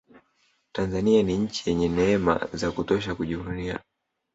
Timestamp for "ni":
1.23-1.37